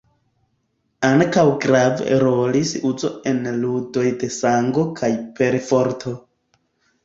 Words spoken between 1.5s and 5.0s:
grave rolis uzo en ludoj de sango